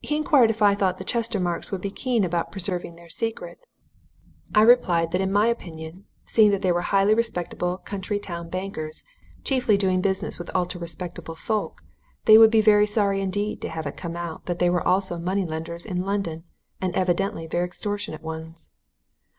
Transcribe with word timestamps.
He 0.00 0.16
inquired 0.16 0.48
if 0.48 0.62
I 0.62 0.74
thought 0.74 0.96
the 0.96 1.04
Chestermarkes 1.04 1.70
would 1.70 1.82
be 1.82 1.90
keen 1.90 2.24
about 2.24 2.50
preserving 2.50 2.96
their 2.96 3.10
secret. 3.10 3.58
I 4.54 4.62
replied 4.62 5.12
that 5.12 5.20
in 5.20 5.30
my 5.30 5.48
opinion, 5.48 6.06
seeing 6.24 6.50
that 6.52 6.62
they 6.62 6.72
were 6.72 6.80
highly 6.80 7.12
respectable 7.12 7.76
country 7.76 8.18
town 8.18 8.48
bankers, 8.48 9.04
chiefly 9.44 9.76
doing 9.76 10.00
business 10.00 10.38
with 10.38 10.50
ultra 10.56 10.80
respectable 10.80 11.34
folk, 11.36 11.82
they 12.24 12.38
would 12.38 12.50
be 12.50 12.62
very 12.62 12.86
sorry 12.86 13.20
indeed 13.20 13.60
to 13.60 13.68
have 13.68 13.86
it 13.86 13.98
come 13.98 14.16
out 14.16 14.46
that 14.46 14.60
they 14.60 14.70
were 14.70 14.88
also 14.88 15.18
money 15.18 15.44
lenders 15.44 15.84
in 15.84 16.06
London, 16.06 16.44
and 16.80 16.96
evidently 16.96 17.46
very 17.46 17.66
extortionate 17.66 18.22
ones. 18.22 18.70